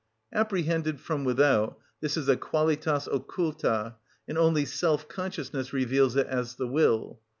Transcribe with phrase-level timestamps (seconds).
[0.33, 6.55] Apprehended from without this is a Qualitas occulta, and only self consciousness reveals it as
[6.55, 7.19] the will.